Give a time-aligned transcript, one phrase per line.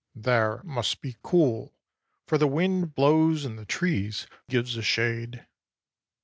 [0.15, 1.75] There it must be cool,
[2.25, 5.45] for the wind blows and the trees give a shade."